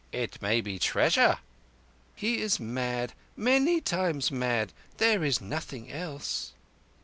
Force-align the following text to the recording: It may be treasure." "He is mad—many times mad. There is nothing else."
It 0.11 0.41
may 0.41 0.61
be 0.61 0.79
treasure." 0.79 1.37
"He 2.15 2.39
is 2.41 2.59
mad—many 2.59 3.81
times 3.81 4.31
mad. 4.31 4.73
There 4.97 5.23
is 5.23 5.39
nothing 5.39 5.91
else." 5.91 6.53